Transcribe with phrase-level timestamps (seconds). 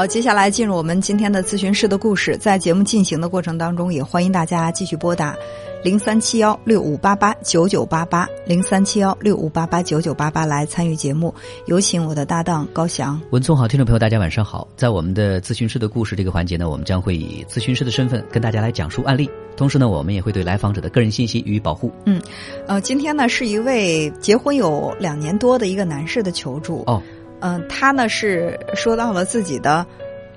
[0.00, 2.34] 好，接下来进入我们今天的咨询师的故事。
[2.34, 5.36] 在节目进行的过程当中，也欢迎大家继续拨打
[5.84, 11.34] 零三七幺六五八八九九八八零三七幺六五八八九九八八来参与节目。
[11.66, 13.20] 有请我的搭档高翔。
[13.28, 14.66] 文聪好，听众朋友，大家晚上好。
[14.74, 21.92] 在我们的咨询师的故事这个环节呢，我们将会以咨询师的身份跟大家来讲述案例，同时呢，我们也会对来访者的个人信息予以保护。
[22.06, 22.18] 嗯，
[22.66, 26.84] 呃，今天呢是一位结婚有两年多的一个男士的求助。
[26.86, 27.02] 哦，
[27.40, 29.86] 嗯、他呢是说到了自己的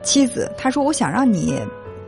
[0.01, 1.59] 妻子，他说：“我想让你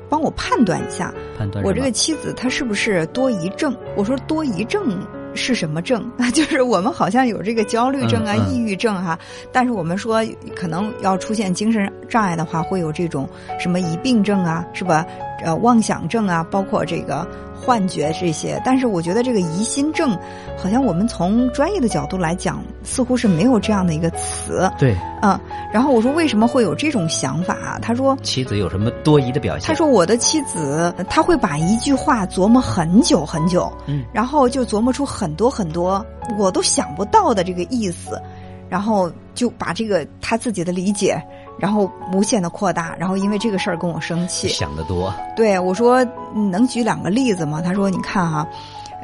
[0.09, 6.09] 帮我判断一下，判断我这个妻子她是不是多疑症？”我说：“多疑症是什么症？
[6.33, 9.17] 就是我们好像有这个焦虑症啊、嗯嗯抑郁症哈、
[9.51, 10.21] 但是我们说
[10.55, 13.27] 可能要出现精神障碍的话，会有这种
[13.59, 15.05] 什么疑病症啊，是吧？
[15.43, 18.61] 呃，妄想症啊，包括这个幻觉这些。
[18.63, 20.17] 但是我觉得这个疑心症，
[20.57, 24.71] 好像我们从专业的角度来讲，似乎是没有这样的一个词。
[24.77, 25.39] 对嗯，
[25.73, 27.79] 然后我说为什么会有这种想法啊？
[27.81, 29.67] 他说妻子有什么多疑的表现？
[29.67, 36.05] 他说我的妻子，他会把一句话琢磨很久很久，嗯，然后就琢磨出很多很多
[36.37, 38.21] 我都想不到的这个意思，
[38.69, 41.21] 然后就把这个他自己的理解，
[41.59, 44.47] 然后无限的扩大，然后因为这个事儿跟我生气。
[44.49, 45.13] 想得多。
[45.35, 46.03] 对我说
[46.33, 47.61] 你能举两个例子吗？
[47.61, 48.47] 他说你看哈、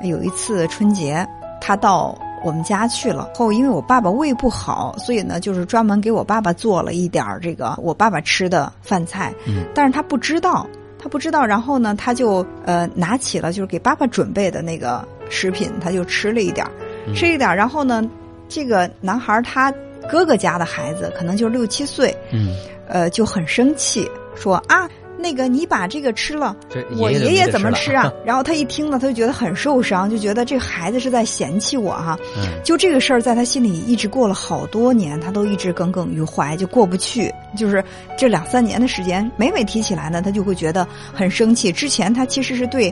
[0.03, 1.27] 有一次春节
[1.59, 10.65] 他到我们家去了，后因为我爸爸胃不好，所以呢就是专门给我爸爸做了一点儿这个我爸爸吃的饭菜，嗯但是他不知道，
[10.97, 16.71] 他不知道，然后呢他就呃拿起了就是给爸爸准备的那个食品，他就吃了一点儿，
[17.05, 18.03] 嗯吃一点儿，然后呢
[18.49, 19.71] 这个男孩儿他
[20.09, 22.55] 哥哥家的孩子可能就六七岁，嗯，
[22.87, 24.89] 呃就很生气，说啊。
[25.23, 28.11] 那个，你把这个吃了，这我爷爷爷怎么吃啊？
[28.25, 37.31] 然后他一听呢，他就觉得很受伤，就觉得这孩子是在嫌弃我哈、嗯就这个事儿，在他心里一直过了好多年，他都一直耿耿于怀，就过不去。
[37.55, 37.83] 就是
[38.17, 41.71] 这两三年的时间，每每提起来呢，他就会觉得很生气。
[41.71, 42.91] 之前他其实是对。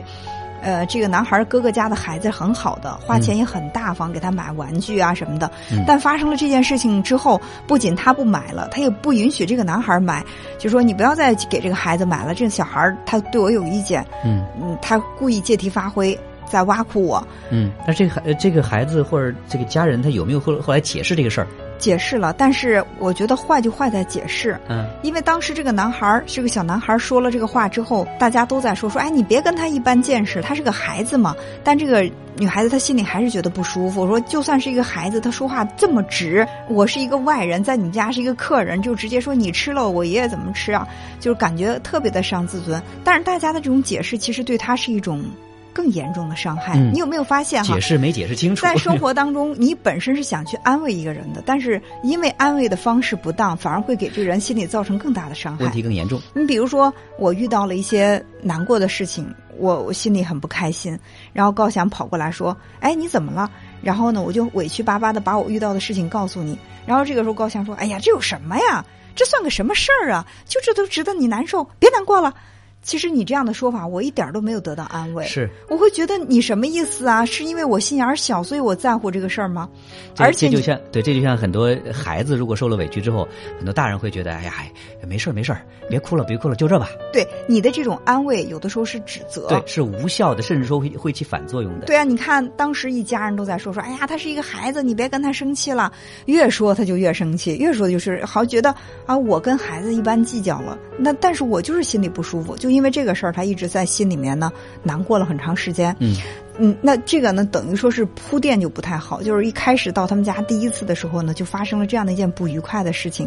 [0.62, 5.50] 呃，这个男孩哥哥家的孩子很好的，花钱也很大方，给他买玩具啊什么的。
[5.72, 5.84] 嗯。
[5.86, 10.24] 但发生了这件事情之后，不仅他不买了，他也不允许这个男孩买，
[10.58, 14.44] 就说你不要再给这个孩子买了，这个小孩他对我有意见，嗯。
[14.60, 16.18] 嗯，他故意借题发挥，
[16.50, 17.26] 在挖苦我。
[17.50, 21.46] 嗯，那这个孩呃这个孩子或者这个家人，他有没有后后来解释这个事儿？
[21.78, 31.34] 解释了，但是我觉得坏就坏在解释，嗯因为当时这个男孩儿，这个小男孩儿说了这个话之后，大家都在说说，哎，你别跟他一般见识，他是个孩子嘛。
[31.64, 32.02] 但这个
[32.36, 40.86] 女孩子她心里还是觉得不舒服，说就算是一个孩子，他说话这么直，我是一个外人，在你们家是一个客人，就直接说你吃了，我爷爷怎么吃啊？
[41.18, 42.82] 就是感觉特别的伤自尊。
[43.02, 45.24] 但是大家的这种解释，其实对他是一种
[45.72, 46.74] 更严重的伤害。
[46.76, 47.74] 嗯你有没有发现哈？
[47.74, 48.62] 解释没解释清楚。
[48.62, 55.72] 在生活当中， 你本身是想去安慰一个人的，但是因为安慰的方式不当，反而会给这人心里造成更大的伤害问。
[55.72, 56.20] 题更严重。
[56.34, 60.98] 你比如说，我遇到了一些难过的事情，我我心里很不开心，
[61.32, 63.50] 然后高翔跑过来说：“哎，你怎么了？”
[63.82, 66.58] 然后呢，我就委屈巴巴的把我遇到的事情告诉你。
[66.86, 68.84] 然后这个时候高翔说：“哎呀，这有什么呀？
[69.14, 70.26] 这算个什么事儿啊？
[70.46, 71.64] 就这都值得你难受？
[71.78, 72.34] 别难过了。”
[72.82, 75.24] 其实你这样的说法，我一点都没有得到安慰。
[75.26, 77.24] 是，我会觉得你什么意思啊？
[77.24, 79.68] 是因为我心眼儿小，所以我在乎这个事儿吗？
[80.16, 84.72] 而且就像对，这就像很多孩子如果受了委屈之后，很多大人会觉得，哎呀，哎
[85.06, 86.88] 没事儿没事儿，别哭了别哭了，就这吧。
[87.12, 89.46] 对你的这种安慰，有的时候是指责。
[89.48, 91.86] 对，是无效的，甚至说会会起反作用的。
[91.86, 95.92] 对啊，你看当时一家人都在说说，哎呀，他是一个孩子，你别跟他生气了。
[96.26, 98.74] 越说他就越生气，越说就是好觉得
[99.04, 100.78] 啊，我跟孩子一般计较了。
[100.98, 104.50] 那但是我就是心里不舒服，就因为这个事儿，他一直在心里面呢
[104.82, 105.94] 难过了很长时间。
[105.98, 106.16] 嗯
[106.62, 113.26] 嗯，那这个呢，等于说是铺垫就不太好，就是一开始到他们家第一次的时候呢，就发生了这样的一件不愉快的事情，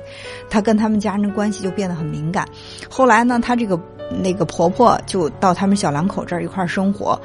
[0.51, 2.47] 他跟他们家人的关系就变得很敏感。
[2.89, 3.79] 后来呢，他这个
[4.21, 7.19] 那个婆婆就到他们小两口这儿一块儿生活，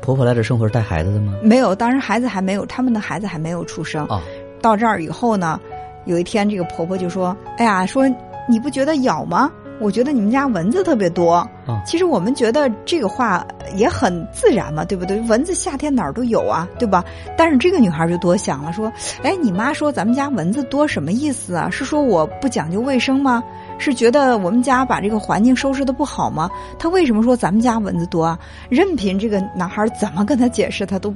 [0.00, 1.32] 婆婆来这生活是带孩子的吗？
[1.42, 4.04] 没有，当时孩子还没有，他们的孩子还没有出生。
[4.06, 4.20] 哦，
[4.60, 5.60] 到这儿以后呢，
[6.06, 8.04] 有一天这个婆婆就说：“哎呀，说
[8.48, 9.48] 你不觉得咬吗？
[9.82, 11.34] 我觉得你们家蚊子特别多。
[11.66, 13.44] 哦其实我们觉得这个话
[13.76, 15.20] 也很自然嘛，对不对？
[15.22, 17.04] 蚊子夏天哪儿都有啊，对吧？
[17.36, 18.90] 但是这个女孩就多想了，说：
[19.22, 21.68] 哎，你妈说咱们家蚊子多什么意思啊？
[21.70, 23.42] 是说我不讲究卫生吗？
[23.78, 26.48] 是觉得我们家把这个环境收拾的不好吗？
[26.78, 28.38] 她为什么说咱们家蚊子多啊？
[28.68, 31.14] 任凭这个男孩怎么跟她解释，她都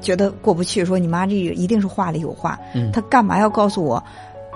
[0.00, 4.02] 觉得过不去，说你妈这个一定是话里有话，嗯她干嘛要告诉我，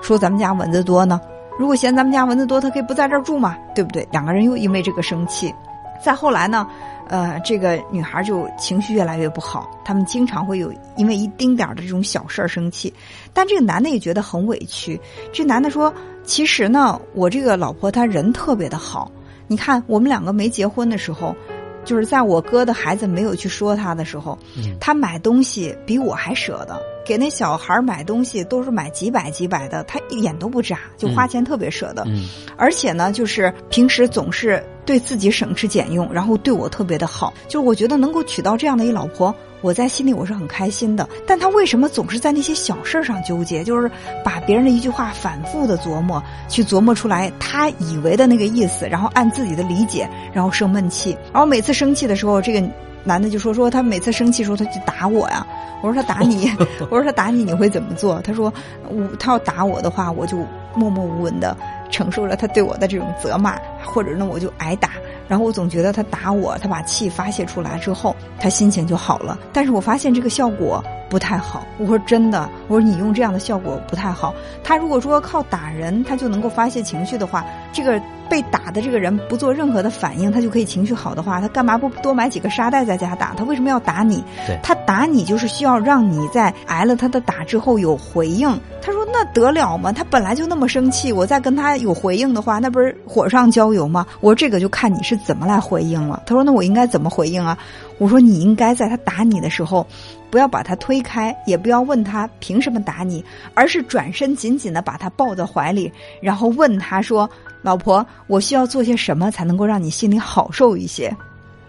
[0.00, 1.20] 说咱们家蚊子多呢？
[1.58, 4.06] 如果嫌咱们家蚊子多，她可以不在这儿住嘛，对不对？
[4.10, 5.54] 两个人又因为这个生气。
[6.02, 6.66] 再后来呢，
[7.08, 12.92] 呃，这个女孩就情绪越来越不好，他们经常会有因为一丁点儿的这种小事儿生气，
[13.32, 15.00] 但这个男的也觉得很委屈。
[15.32, 15.92] 这男的说
[16.24, 19.08] ：“其实呢，我这个老婆她人特别的好，
[19.46, 21.36] 你看我们两个没结婚的时候。”
[21.84, 32.04] 就是在我哥的孩子没有去说他的时候，嗯他买东西比我还舍得，给那小孩买东西都是买几百几百的，他一眼都不眨，就花钱特别舍得。
[32.06, 37.32] 嗯而且呢，就是平时总是对自己省吃俭用，然后对我特别的好。
[37.48, 41.08] 就是我觉得能够娶到这样的一老婆，我在心里我是很开心的。
[41.26, 43.64] 但他为什么总是在那些小事儿上纠结？
[43.64, 43.90] 就是
[44.22, 51.16] 把别人的一句话反复的琢磨，去琢磨出来他以为的那个意思，然后按自己的理解，然后生闷气。
[51.32, 52.62] 然后每次生气的时候，这个
[53.04, 55.46] 男的就说说他每次生气的时候他就打我呀。
[55.82, 56.48] 我说他打你，
[56.90, 58.20] 我说他打你你会怎么做？
[58.20, 58.52] 他说
[58.88, 60.36] 我他要打我的话，我就
[60.74, 61.56] 默默无闻的
[61.92, 64.90] 承受了他对我的这种责骂，或者呢我就挨打。
[65.28, 69.38] 然后我总觉得他打我，他把气发泄出来之后，他心情就好了。
[69.52, 71.64] 但是我发现这个效果不太好。
[71.78, 74.34] 我说真的，我说你用这样的效果不太好。
[74.64, 77.98] 他如果说靠打人，他就能够发泄情绪的话，这个
[78.32, 83.34] 被打的这个人不做任何的反应，他就可以情绪好的话，他干嘛不多买几个沙袋在家打？
[83.34, 84.24] 他为什么要打你？
[84.62, 88.48] 他打你就是需要让你在挨了他的打之后有回应。
[88.80, 89.92] 他说：“那得了吗？
[89.92, 97.56] 他本来就那么生气，我再跟他有回应的话，那不是火上浇油吗？”我说：“这个就看你是怎么来回应了。”他说：“那我应该怎么回应啊？”
[97.98, 99.86] 我说：“你应该在他打你的时候，
[100.30, 105.92] 不要把他推开，也不要问他凭什么打你，而是转身紧紧的把他抱在怀里，
[106.22, 107.28] 然后问他说
[107.62, 111.14] ：‘老婆，我需要做些什么才能够让你心里好受一些？’”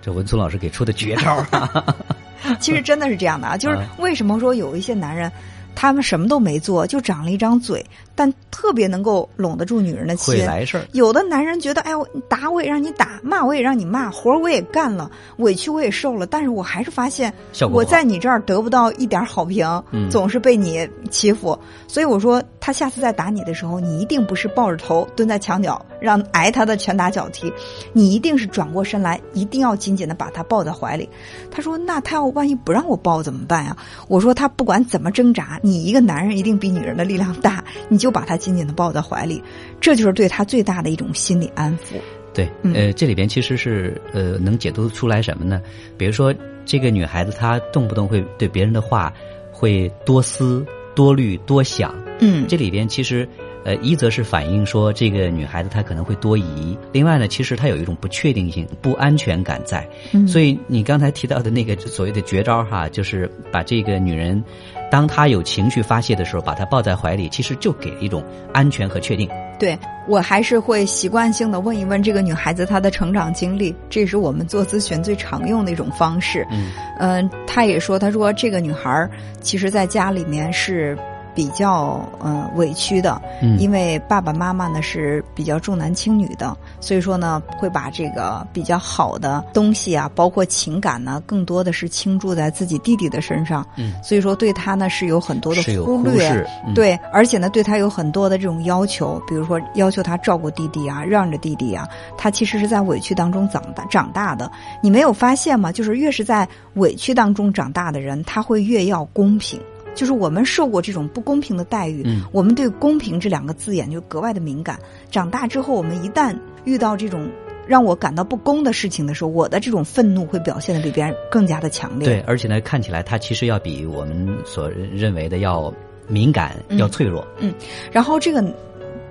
[0.02, 1.96] 这文聪老师给出的绝招啊！
[2.60, 5.32] 其实真的是这样的啊，就是啊为什么说有一些男人，
[5.76, 7.86] 他们什么都没做，就长了一张嘴，
[8.16, 10.46] 但特别能够拢得住女人的心会。
[10.46, 17.34] 来事儿，有的男人觉得，哎我，打我也让你打，骂我也让你骂，活儿我也干了，委屈我也受了，但是我还是发现
[17.72, 21.58] 我在你这儿得不到一点好评，嗯总是被你欺负。
[21.88, 27.52] 所以我说，他下次再打你的时候，你一定不是抱着头蹲在墙角让挨他的拳打脚踢，
[27.94, 31.10] 你一定是转过身来，一定要紧紧的把他抱在怀里。
[31.52, 33.76] 他说：“那他要万一不让我抱怎么办呀？”
[34.08, 39.42] 我说：“他不管怎么挣扎，你一个男人一定比女人的力量大，你就把她紧紧的抱在怀里，
[39.80, 41.96] 这就是对她最大的一种心理安抚。
[42.34, 45.62] 对，嗯呃，这里边其实是呃能解读出来什么呢？
[45.98, 49.14] 比如说这个女孩子她动不动会对别人的话
[49.52, 53.26] 会多思多虑多想，嗯，这里边其实。
[53.66, 64.44] 呃，一则是反映说这个女孩子她可能会多疑，另外呢，其实她有一种不确定性、不安全感在，嗯所以你刚才提到的那个所谓的绝招哈，就是把这个女人，
[64.92, 68.24] 当她有情绪发泄的时候，把她抱在怀里，其实就给一种
[68.54, 69.30] 安全和确定。
[69.60, 69.78] 对
[70.08, 76.46] 我还是会习惯性的问一问这个女孩子她的成长经历，这是我们做咨询最常用的一种方式。
[76.52, 79.10] 嗯嗯，她也说，她说这个女孩儿
[79.42, 80.98] 其实在家里面是
[81.36, 93.66] 比较嗯、委屈的，嗯因为爸爸妈妈呢是比较重男轻女的，所以说呢会把这个比较好的东西啊，包括情感呢，更多的是倾注在自己弟弟的身上。
[93.78, 104.52] 嗯，所以说对他呢是有很多的忽略，对，而且呢，对他有很多的这种要求，比如说要求他照顾弟弟啊，让着弟弟啊，他其实是在委屈当中长大长大的。
[104.82, 105.72] 你没有发现吗？
[105.72, 109.60] 就是越是在委屈当中长大的人，他会越要公平。
[109.96, 114.80] 就是我们受过这种不公平的待遇，嗯我们对“公平”这两个字眼就格外的敏感。
[115.12, 117.30] 长大之后，我们一旦遇到这种
[117.68, 122.08] 让我感到不公的事情的时候，我的这种愤怒会表现的比别人更加的强烈。
[122.08, 125.74] 对，而且呢，看起来他其实要比我们所认为的要
[126.08, 127.26] 敏感、嗯要脆弱。
[127.40, 127.54] 嗯
[127.92, 128.44] 然后这个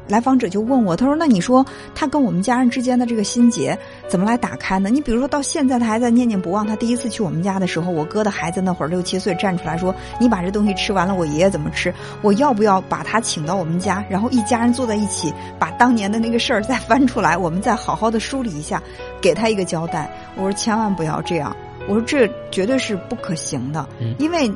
[0.09, 3.79] 来访者就问我，他说：“那你说他跟我们家人之间的这个心结
[4.09, 4.91] 怎么来打开呢？
[4.91, 11.95] 你比如说到现在他还在念念不忘，他第一次去我们家的时候，我哥的孩子那会儿六七岁站出来说：‘你把这东西吃完了，我爷爷怎么吃？
[12.21, 18.83] 我要不要把他请到我们家，然后一家人坐在一起，把当年的那个事儿再翻出来，我们再好好的梳理一下，
[19.21, 21.57] 给他一个交代。’我说千万不要这样，
[21.89, 24.53] 我说这绝对是不可行的，因为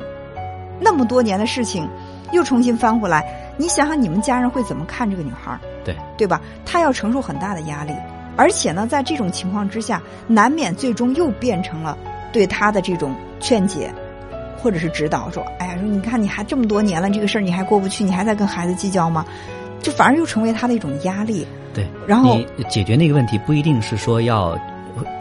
[0.79, 1.89] 那么多年的事情
[2.31, 3.25] 又重新翻回来。”
[3.57, 5.59] 你想想，你们家人会怎么看这个女孩？
[5.83, 6.39] 对对吧？
[6.65, 7.91] 她要承受很大的压力，
[8.35, 11.97] 而且呢，在这种情况之下，难免最终又变成了
[12.31, 13.91] 对她的这种劝解，
[14.57, 19.25] 或者是指导，说：“哎呀，说你看你还这么多年了，这个事儿你还过不去，你还在跟孩子计较吗？”
[19.81, 21.47] 就反而又成为她的一种压力。
[21.73, 24.57] 对，然后你解决那个问题不一定是说要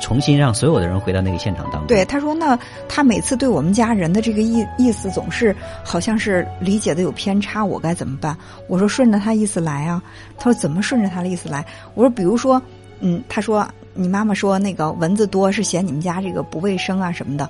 [0.01, 1.87] 重新让所有的人回到那个现场当中。
[1.87, 5.55] 对，他说那他每次对我们家人的这个意意思总是
[5.85, 8.37] 好像是理解的有偏差，我该怎么办？
[8.69, 10.03] 我说顺着他意思来啊。
[10.37, 11.65] 他说怎么顺着他的意思来？
[11.95, 12.61] 我说比如说，
[13.01, 17.49] 嗯，他说你妈妈说那个蚊子多是嫌你们家这个不卫生啊什么的，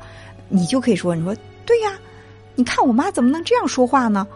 [0.49, 1.93] 你就可以说你说对呀，
[2.55, 4.27] 你看我妈怎么能这样说话呢？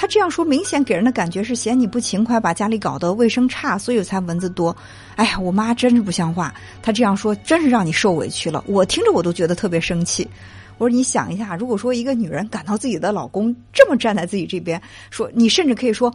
[0.00, 4.74] 他这样说，明显给人的感觉是嫌你不勤快，把家里搞得卫生差，所以才蚊子多。
[5.16, 8.62] 哎呀，我妈真是不像话，她这样说真是让你受委屈了。
[8.68, 10.24] 我听着我都觉得特别生气。
[10.78, 16.14] 我说你想一下，如果说一个女人感到自己的老公这么站在自己这边，说你甚至可以说，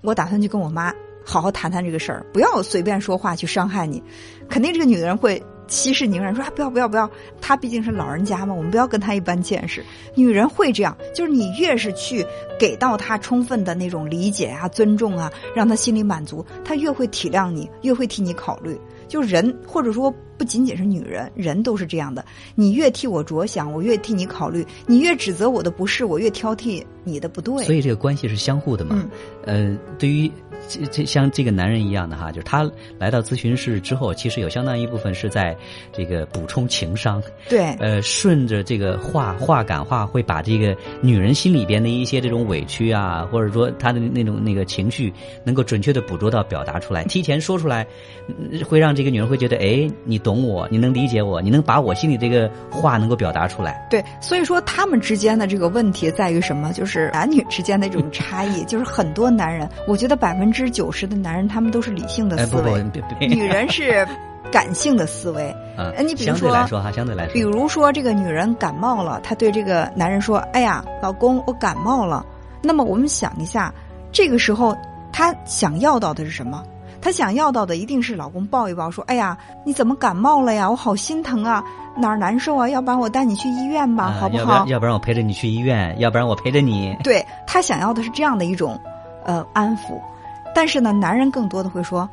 [0.00, 0.90] 我打算去跟我妈
[1.22, 4.02] 好好谈谈这个事儿，不要随便说话去伤害你，
[4.48, 5.42] 肯定这个女人会。
[5.72, 7.10] 息事宁人，说啊，不要不要不要，
[7.40, 9.82] 他毕竟是老人家嘛，我们不要跟他一般见识。
[10.14, 12.24] 女人会这样，就是你越是去
[12.58, 18.78] 给到他充分的那种理解啊、尊重啊，让他心里满足，他越会体谅你，越会替你考虑。
[19.08, 22.24] 就人或者说不仅仅是女人，人都是这样的。
[22.54, 27.64] 你越替我着想，我越替你考虑；你越指责我的不是，我越挑剔你的不对。
[27.64, 29.08] 所以这个关系是相互的嘛。
[29.44, 30.30] 嗯，呃，对于
[30.68, 35.54] 这这像这个男人一样的哈，就是他来到咨询室之后，其实有相当一部分是在
[35.92, 37.22] 这个补充情商。
[37.48, 37.72] 对。
[37.78, 45.12] 呃，顺着这个话话感话，会把这个女人心里边的一些这种委屈啊，或者说她的那种那个情绪，
[45.44, 47.86] 能够准确的捕捉到、表达出来，提前说出来，
[48.66, 49.02] 会让这。
[49.02, 53.86] 这个女人会觉得，哎，你懂我，你能理解我，你能把我心里这个话能够表达出来。
[53.90, 56.72] 对，所以说他们之间的这个问题在于什么？
[56.72, 58.64] 就是男女之间的这种差异。
[58.64, 62.84] 就是很多男人，我觉得百分之九十的男人他们都是理性的思维，
[63.20, 64.06] 女人是
[64.50, 65.50] 感性的思维。
[65.76, 72.24] 啊， 你比如说来说哈，相对来说，比如说这个女人感冒了，她对这个男人说：“哎呀，老公，我感冒了。”
[72.62, 73.72] 那么我们想一下，
[74.12, 74.76] 这个时候
[75.12, 76.62] 她想要到的是什么？
[77.02, 80.70] 她想要到的一定是老公抱一抱，说：“哎呀，你怎么感冒了呀？
[80.70, 81.62] 我好心疼啊，
[81.96, 82.68] 哪儿难受啊？
[82.68, 84.64] 要不然我带你去医院吧，好不好？
[84.68, 88.80] 要不然我陪着你去医院，要不然我陪着你。”对她想要的是这样的一种，
[89.24, 90.00] 呃，安抚。
[90.54, 92.08] 但是呢，男人更多的会说。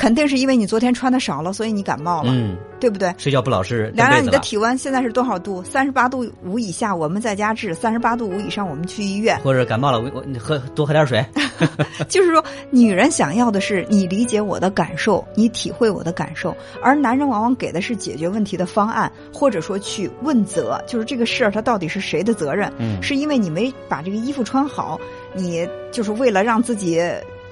[0.00, 3.14] 肯定是因为你昨天穿的少了，所以你感冒了，嗯，对不对？
[3.18, 3.92] 睡觉不老实。
[3.94, 5.62] 聊聊你的体温现在是多少度？
[5.62, 9.38] 三十八度五以下，我们在家治；三十八度五以上，我们去医院。
[9.40, 11.22] 或者感冒了，我我你喝多喝点水。
[12.08, 22.72] 就是说，女人想要的是你理解我的感受，你体会我的感受，而男人往往给的是解决问题的方案，或者说去问责，就是这个事儿它到底是谁的责任？
[22.78, 24.98] 嗯，是因为你没把这个衣服穿好，
[25.34, 26.98] 你就是为了让自己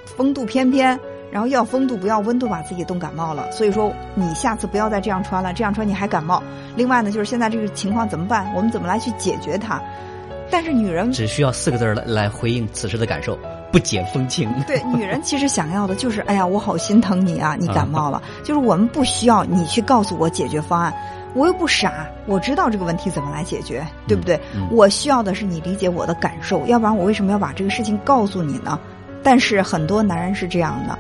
[0.07, 0.99] 风度翩翩。
[1.31, 3.51] 然后要风度不要温度，把自己冻感冒了。
[3.53, 6.43] 所以说你下次不要再这样穿了，这样穿你还感冒。
[6.77, 8.53] 另外呢，就是现在这个情况怎么办？
[8.55, 9.81] 我们怎么来去解决它？
[10.51, 13.39] 但是女人只需要四个字来来回应此时的感受：
[13.71, 14.51] 不解风情。
[14.67, 18.23] 对，女人其实想要的就是，哎呀，我好心疼你啊，你感冒了。
[18.43, 20.95] 就是我们不需要你去告诉我解决方案，
[21.35, 24.41] 我又不傻，我知道这个问题怎么来解决，对不对？
[24.71, 28.81] 我需要的是你理解我的感受，要不然我为什么要把这个事情告诉你呢？
[29.23, 30.99] 但是很多男人是这样的。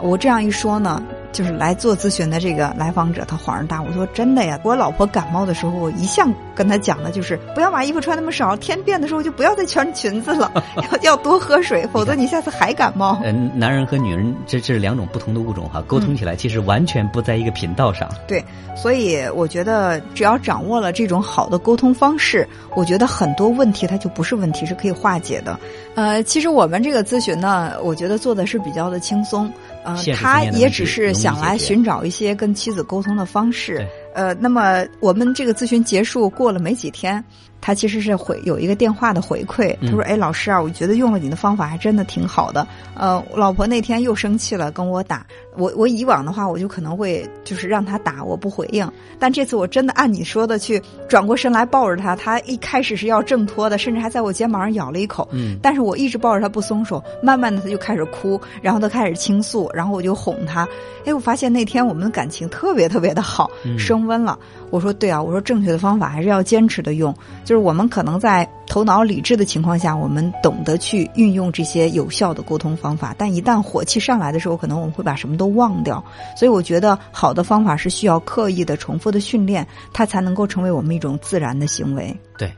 [0.00, 1.02] 我这样一说呢。
[1.30, 10.50] 就是来做咨询的这个来访者，他恍然大悟说：“真的呀，我老婆感冒的时候，我一向跟她讲的就是不要把衣服穿那么少，天变的时候就不要再穿裙子了，
[10.90, 18.08] 要要多喝水，否则你下次还感冒。”嗯，男人和女人这这是两种不同的物种哈，沟通起来其实完全不在一个频道上。
[18.26, 18.42] 对，
[18.74, 25.60] 所以我觉得只要掌握了这种好的沟通方式，我觉得很多问题它就不是问题，是可以化解的。
[25.94, 29.52] 呃，其实我们这个咨询呢，我觉得做的是比较的轻松。
[29.96, 33.86] 呃，他也只是想来寻找一些跟妻子沟通的方式。
[34.14, 37.22] 呃，那么我们这个咨询结束过了没几天。
[37.60, 42.66] 他其实是回有一个电话的回馈，他说：“哎，老师啊，我觉得用了你的方法还真的挺好的。
[42.94, 45.26] 呃，老婆那天又生气了，跟我打。
[45.56, 48.88] 我我以往的话，我就可能会就是让他打，我不回应。
[49.18, 55.28] 但这次我真的按你说的去转过身来抱着他，他一开始是要挣脱的，甚至还在我肩膀上咬了一口。
[55.32, 60.66] 嗯，但是我一直抱着他不松手，慢慢的他就开始哭，然后他开始倾诉，然后我就哄他。
[61.04, 64.38] 哎，我发现那天我们的感情特别特别的好，升温了。
[64.70, 76.04] 我说对啊，我说正确的方法还是要坚持的用。”就是我们可能在头脑理智的情况下，我们懂得去运用这些有效的沟通方法，但一旦火气上来的时候，可能我们会把什么都忘掉。
[76.36, 82.14] 所以我觉得好的方法是需要刻意的、重复的训练，它才能够成为我们一种自然的行为。
[82.36, 82.52] 对。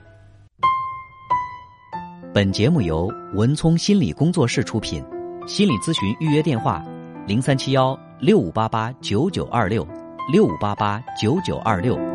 [2.33, 5.05] 本节目由文聪心理工作室出品，
[5.49, 6.81] 心理咨询预约电话：
[7.26, 9.85] 零三七幺六五八八九九二六
[10.28, 12.10] 六五八八九九二六。